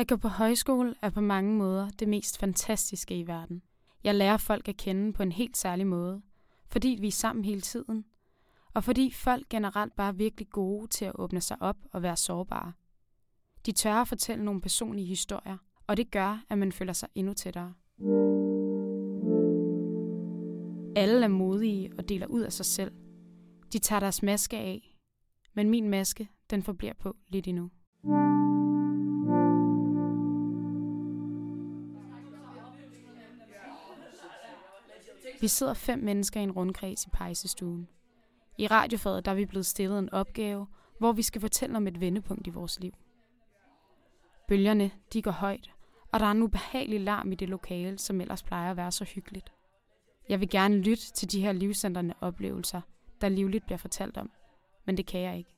At 0.00 0.08
gå 0.08 0.16
på 0.16 0.28
højskole 0.28 0.94
er 1.02 1.10
på 1.10 1.20
mange 1.20 1.54
måder 1.54 1.88
det 1.90 2.08
mest 2.08 2.38
fantastiske 2.38 3.18
i 3.18 3.26
verden. 3.26 3.62
Jeg 4.04 4.14
lærer 4.14 4.36
folk 4.36 4.68
at 4.68 4.76
kende 4.76 5.12
på 5.12 5.22
en 5.22 5.32
helt 5.32 5.56
særlig 5.56 5.86
måde, 5.86 6.22
fordi 6.66 6.98
vi 7.00 7.06
er 7.06 7.12
sammen 7.12 7.44
hele 7.44 7.60
tiden, 7.60 8.04
og 8.74 8.84
fordi 8.84 9.10
folk 9.10 9.48
generelt 9.48 9.96
bare 9.96 10.08
er 10.08 10.12
virkelig 10.12 10.48
gode 10.50 10.86
til 10.86 11.04
at 11.04 11.12
åbne 11.14 11.40
sig 11.40 11.56
op 11.60 11.76
og 11.92 12.02
være 12.02 12.16
sårbare. 12.16 12.72
De 13.66 13.72
tør 13.72 13.94
at 13.94 14.08
fortælle 14.08 14.44
nogle 14.44 14.60
personlige 14.60 15.06
historier, 15.06 15.56
og 15.86 15.96
det 15.96 16.10
gør, 16.10 16.44
at 16.48 16.58
man 16.58 16.72
føler 16.72 16.92
sig 16.92 17.08
endnu 17.14 17.34
tættere. 17.34 17.74
Alle 20.96 21.24
er 21.24 21.28
modige 21.28 21.92
og 21.98 22.08
deler 22.08 22.26
ud 22.26 22.40
af 22.40 22.52
sig 22.52 22.66
selv. 22.66 22.92
De 23.72 23.78
tager 23.78 24.00
deres 24.00 24.22
maske 24.22 24.56
af, 24.56 24.96
men 25.54 25.70
min 25.70 25.88
maske, 25.88 26.28
den 26.50 26.62
forbliver 26.62 26.94
på 26.94 27.16
lidt 27.28 27.48
endnu. 27.48 27.70
Vi 35.40 35.48
sidder 35.48 35.74
fem 35.74 35.98
mennesker 35.98 36.40
i 36.40 36.42
en 36.42 36.52
rundkreds 36.52 37.06
i 37.06 37.10
pejsestuen. 37.10 37.88
I 38.58 38.66
radiofaget 38.66 39.24
der 39.24 39.30
er 39.30 39.34
vi 39.34 39.46
blevet 39.46 39.66
stillet 39.66 39.98
en 39.98 40.12
opgave, 40.12 40.66
hvor 40.98 41.12
vi 41.12 41.22
skal 41.22 41.40
fortælle 41.40 41.76
om 41.76 41.86
et 41.86 42.00
vendepunkt 42.00 42.46
i 42.46 42.50
vores 42.50 42.80
liv. 42.80 42.92
Bølgerne, 44.48 44.90
de 45.12 45.22
går 45.22 45.30
højt, 45.30 45.70
og 46.12 46.20
der 46.20 46.26
er 46.26 46.30
en 46.30 46.42
ubehagelig 46.42 47.00
larm 47.00 47.32
i 47.32 47.34
det 47.34 47.48
lokale, 47.48 47.98
som 47.98 48.20
ellers 48.20 48.42
plejer 48.42 48.70
at 48.70 48.76
være 48.76 48.92
så 48.92 49.04
hyggeligt. 49.04 49.52
Jeg 50.28 50.40
vil 50.40 50.50
gerne 50.50 50.76
lytte 50.76 51.12
til 51.12 51.32
de 51.32 51.40
her 51.40 51.52
livsændrende 51.52 52.14
oplevelser, 52.20 52.80
der 53.20 53.28
livligt 53.28 53.64
bliver 53.64 53.78
fortalt 53.78 54.16
om, 54.16 54.30
men 54.84 54.96
det 54.96 55.06
kan 55.06 55.20
jeg 55.20 55.38
ikke. 55.38 55.56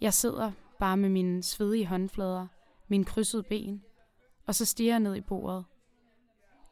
Jeg 0.00 0.14
sidder 0.14 0.52
bare 0.78 0.96
med 0.96 1.08
mine 1.08 1.42
svedige 1.42 1.86
håndflader, 1.86 2.46
mine 2.88 3.04
krydsede 3.04 3.42
ben, 3.42 3.82
og 4.46 4.54
så 4.54 4.64
stiger 4.64 4.92
jeg 4.92 5.00
ned 5.00 5.16
i 5.16 5.20
bordet. 5.20 5.64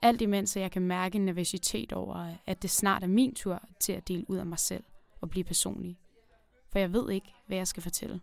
Alt 0.06 0.20
imens 0.20 0.56
jeg 0.56 0.70
kan 0.70 0.82
mærke 0.82 1.16
en 1.16 1.24
nervøsitet 1.24 1.92
over, 1.92 2.34
at 2.46 2.62
det 2.62 2.70
snart 2.70 3.02
er 3.02 3.06
min 3.06 3.34
tur 3.34 3.62
til 3.80 3.92
at 3.92 4.08
dele 4.08 4.30
ud 4.30 4.36
af 4.36 4.46
mig 4.46 4.58
selv 4.58 4.84
og 5.20 5.30
blive 5.30 5.44
personlig. 5.44 5.98
For 6.72 6.78
jeg 6.78 6.92
ved 6.92 7.10
ikke, 7.10 7.34
hvad 7.46 7.56
jeg 7.56 7.66
skal 7.66 7.82
fortælle. 7.82 8.20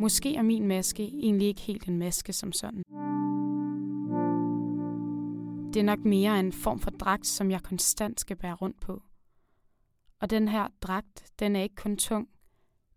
Måske 0.00 0.36
er 0.36 0.42
min 0.42 0.66
maske 0.66 1.02
egentlig 1.02 1.48
ikke 1.48 1.60
helt 1.60 1.88
en 1.88 1.98
maske 1.98 2.32
som 2.32 2.52
sådan. 2.52 2.82
Det 5.74 5.80
er 5.80 5.84
nok 5.84 6.04
mere 6.04 6.40
en 6.40 6.52
form 6.52 6.80
for 6.80 6.90
dragt, 6.90 7.26
som 7.26 7.50
jeg 7.50 7.62
konstant 7.62 8.20
skal 8.20 8.36
bære 8.36 8.54
rundt 8.54 8.80
på. 8.80 9.02
Og 10.20 10.30
den 10.30 10.48
her 10.48 10.68
dragt, 10.82 11.32
den 11.38 11.56
er 11.56 11.62
ikke 11.62 11.74
kun 11.74 11.96
tung. 11.96 12.28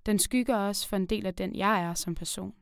Den 0.06 0.20
skygger 0.20 0.56
også 0.56 0.88
for 0.88 0.96
en 0.96 1.06
del 1.06 1.26
af 1.26 1.36
den, 1.36 1.56
jeg 1.56 1.84
er 1.84 1.94
som 1.94 2.16
person. 2.16 2.54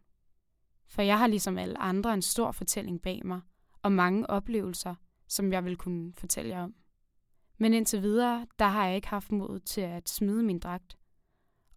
For 0.88 1.02
jeg 1.02 1.20
har 1.20 1.28
ligesom 1.28 1.58
alle 1.58 1.78
andre 1.78 2.14
en 2.14 2.22
stor 2.22 2.52
fortælling 2.52 3.02
bag 3.02 3.22
mig, 3.26 3.42
og 3.82 3.92
mange 3.92 4.30
oplevelser, 4.30 4.96
som 5.28 5.54
jeg 5.54 5.66
vil 5.66 5.78
kunne 5.78 6.14
fortælle 6.14 6.50
jer 6.50 6.64
om. 6.64 6.76
Men 7.58 7.74
indtil 7.74 8.02
videre, 8.02 8.48
der 8.60 8.66
har 8.66 8.86
jeg 8.86 8.96
ikke 8.96 9.08
haft 9.08 9.32
mod 9.32 9.60
til 9.60 9.82
at 9.82 10.10
smide 10.10 10.44
min 10.44 10.60
dragt. 10.60 10.98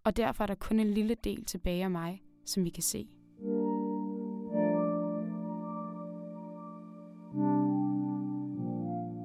Og 0.04 0.16
derfor 0.16 0.44
er 0.44 0.46
der 0.46 0.54
kun 0.54 0.80
en 0.80 0.90
lille 0.90 1.16
del 1.24 1.44
tilbage 1.44 1.84
af 1.84 1.90
mig, 1.90 2.22
som 2.46 2.64
vi 2.64 2.70
kan 2.70 2.82
se. 2.82 3.08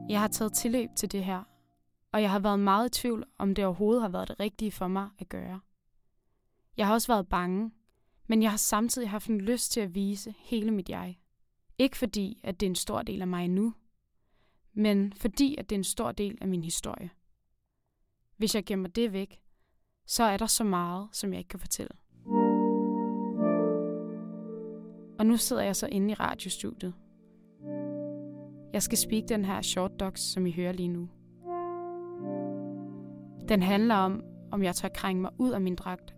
Jeg 0.09 0.21
har 0.21 0.27
taget 0.27 0.53
tilløb 0.53 0.89
til 0.95 1.11
det 1.11 1.23
her, 1.23 1.43
og 2.11 2.21
jeg 2.21 2.31
har 2.31 2.39
været 2.39 2.59
meget 2.59 2.97
i 2.97 3.01
tvivl, 3.01 3.25
om 3.37 3.55
det 3.55 3.65
overhovedet 3.65 4.01
har 4.01 4.09
været 4.09 4.27
det 4.27 4.39
rigtige 4.39 4.71
for 4.71 4.87
mig 4.87 5.09
at 5.19 5.29
gøre. 5.29 5.59
Jeg 6.77 6.87
har 6.87 6.93
også 6.93 7.13
været 7.13 7.29
bange, 7.29 7.71
men 8.27 8.43
jeg 8.43 8.49
har 8.49 8.57
samtidig 8.57 9.09
haft 9.09 9.27
en 9.27 9.41
lyst 9.41 9.71
til 9.71 9.79
at 9.79 9.95
vise 9.95 10.33
hele 10.37 10.71
mit 10.71 10.89
jeg. 10.89 11.17
Ikke 11.77 11.97
fordi, 11.97 12.39
at 12.43 12.59
det 12.59 12.65
er 12.65 12.69
en 12.69 12.75
stor 12.75 13.01
del 13.01 13.21
af 13.21 13.27
mig 13.27 13.47
nu, 13.47 13.73
men 14.73 15.13
fordi, 15.13 15.55
at 15.57 15.69
det 15.69 15.75
er 15.75 15.79
en 15.79 15.83
stor 15.83 16.11
del 16.11 16.37
af 16.41 16.47
min 16.47 16.63
historie. 16.63 17.09
Hvis 18.37 18.55
jeg 18.55 18.65
gemmer 18.65 18.89
det 18.89 19.13
væk, 19.13 19.41
så 20.05 20.23
er 20.23 20.37
der 20.37 20.45
så 20.45 20.63
meget, 20.63 21.07
som 21.11 21.33
jeg 21.33 21.39
ikke 21.39 21.47
kan 21.47 21.59
fortælle. 21.59 21.91
Og 25.19 25.25
nu 25.25 25.37
sidder 25.37 25.61
jeg 25.61 25.75
så 25.75 25.87
inde 25.87 26.11
i 26.11 26.13
radiostudiet. 26.13 26.93
Jeg 28.73 28.83
skal 28.83 28.97
speak 28.97 29.23
den 29.29 29.45
her 29.45 29.61
short 29.61 29.99
docs, 29.99 30.21
som 30.21 30.45
I 30.45 30.51
hører 30.51 30.71
lige 30.71 30.87
nu. 30.87 31.09
Den 33.49 33.63
handler 33.63 33.95
om, 33.95 34.23
om 34.51 34.63
jeg 34.63 34.75
tør 34.75 34.89
krænge 34.89 35.21
mig 35.21 35.31
ud 35.37 35.51
af 35.51 35.61
min 35.61 35.75
dragt. 35.75 36.14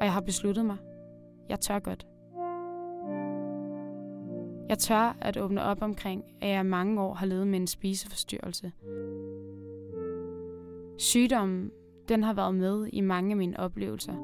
Og 0.00 0.04
jeg 0.04 0.12
har 0.12 0.20
besluttet 0.20 0.66
mig. 0.66 0.76
Jeg 1.48 1.60
tør 1.60 1.78
godt. 1.78 2.06
Jeg 4.68 4.78
tør 4.78 5.16
at 5.20 5.36
åbne 5.36 5.62
op 5.62 5.82
omkring, 5.82 6.24
at 6.40 6.48
jeg 6.48 6.66
mange 6.66 7.02
år 7.02 7.14
har 7.14 7.26
levet 7.26 7.46
med 7.46 7.60
en 7.60 7.66
spiseforstyrrelse. 7.66 8.72
Sygdommen, 10.98 11.70
den 12.08 12.22
har 12.22 12.32
været 12.34 12.54
med 12.54 12.86
i 12.92 13.00
mange 13.00 13.30
af 13.30 13.36
mine 13.36 13.60
oplevelser, 13.60 14.14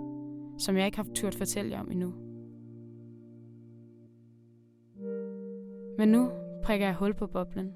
som 0.58 0.76
jeg 0.76 0.86
ikke 0.86 0.96
har 0.96 1.06
turt 1.14 1.34
fortælle 1.34 1.70
jer 1.70 1.80
om 1.80 1.90
endnu. 1.90 2.12
Men 5.98 6.08
nu 6.08 6.30
prikker 6.64 6.86
jeg 6.86 6.94
hul 6.94 7.14
på 7.14 7.26
boblen. 7.26 7.72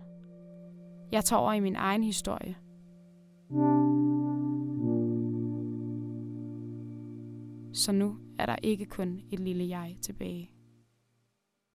Jeg 1.12 1.24
tager 1.24 1.40
over 1.40 1.52
i 1.52 1.60
min 1.60 1.76
egen 1.76 2.02
historie. 2.02 2.56
Så 7.72 7.92
nu 7.92 8.16
er 8.38 8.46
der 8.46 8.56
ikke 8.62 8.86
kun 8.86 9.20
et 9.32 9.40
lille 9.40 9.68
jeg 9.68 9.96
tilbage. 10.02 10.50